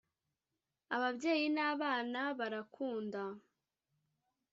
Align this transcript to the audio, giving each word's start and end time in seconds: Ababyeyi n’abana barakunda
Ababyeyi 0.95 1.45
n’abana 1.55 2.21
barakunda 2.39 3.21